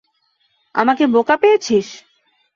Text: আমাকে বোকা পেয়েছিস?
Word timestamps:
আমাকে 0.75 1.03
বোকা 1.07 1.35
পেয়েছিস? 1.41 1.87